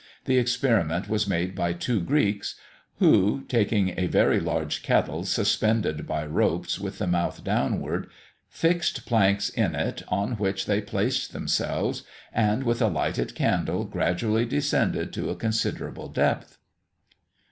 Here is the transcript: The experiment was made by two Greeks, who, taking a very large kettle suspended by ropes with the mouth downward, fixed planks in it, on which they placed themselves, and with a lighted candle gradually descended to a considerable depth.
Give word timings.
The 0.25 0.39
experiment 0.39 1.07
was 1.07 1.27
made 1.27 1.53
by 1.53 1.73
two 1.73 1.99
Greeks, 2.01 2.55
who, 2.97 3.43
taking 3.47 3.93
a 3.99 4.07
very 4.07 4.39
large 4.39 4.81
kettle 4.81 5.25
suspended 5.25 6.07
by 6.07 6.25
ropes 6.25 6.79
with 6.79 6.97
the 6.97 7.05
mouth 7.05 7.43
downward, 7.43 8.09
fixed 8.49 9.05
planks 9.05 9.49
in 9.49 9.75
it, 9.75 10.01
on 10.07 10.37
which 10.37 10.65
they 10.65 10.81
placed 10.81 11.33
themselves, 11.33 12.01
and 12.33 12.63
with 12.63 12.81
a 12.81 12.87
lighted 12.87 13.35
candle 13.35 13.85
gradually 13.85 14.47
descended 14.47 15.13
to 15.13 15.29
a 15.29 15.35
considerable 15.35 16.07
depth. 16.09 16.57